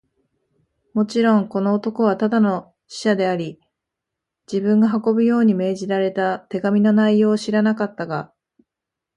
[0.95, 3.59] もちろん、この男はただの使者であり、
[4.51, 8.33] 自分が運ぶように命じられた手紙の内容を知らなかったが、